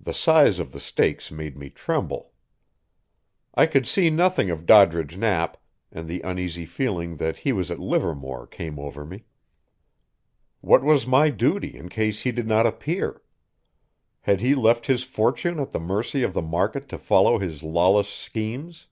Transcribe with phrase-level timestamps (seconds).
[0.00, 2.32] The size of the stakes made me tremble.
[3.54, 5.58] I could see nothing of Doddridge Knapp,
[5.92, 9.26] and the uneasy feeling that he was at Livermore came over me.
[10.60, 13.22] What was my duty in case he did not appear?
[14.22, 18.08] Had he left his fortune at the mercy of the market to follow his lawless
[18.08, 18.88] schemes?